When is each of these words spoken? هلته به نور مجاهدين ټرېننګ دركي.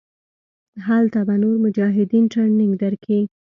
هلته 0.87 1.19
به 1.27 1.35
نور 1.43 1.55
مجاهدين 1.65 2.23
ټرېننګ 2.33 2.73
دركي. 2.81 3.19